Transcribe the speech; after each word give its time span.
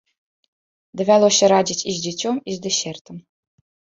Давялося 1.01 1.49
радзіць 1.53 1.77
і 1.83 1.91
з 1.97 2.03
дзіцём, 2.05 2.35
і 2.53 2.57
з 2.57 2.65
дэсертам. 2.67 3.15